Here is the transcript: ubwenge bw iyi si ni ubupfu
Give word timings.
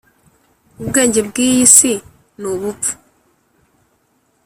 ubwenge 0.81 1.19
bw 1.27 1.35
iyi 1.47 1.63
si 1.75 1.91
ni 2.39 2.47
ubupfu 2.53 2.93